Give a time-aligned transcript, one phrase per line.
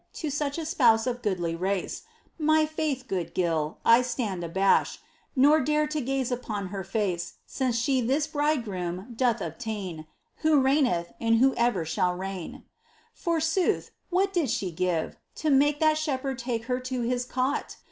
[0.13, 2.01] To such a Spouse of goodly race!
[2.39, 3.77] My faith, good Gil!
[3.85, 4.99] I stand abashed.
[5.35, 10.07] Nor dare to gaze upon her face Since she this Bridegroom doth obtain.
[10.37, 12.63] Who reigneth, and Who e'er shall reign!
[13.13, 17.33] Forsooth, what did she give, to make That Shepherd take her to His cot?
[17.33, 17.73] 32 MINOR WORKS OF ST.
[17.75, 17.79] TERESA.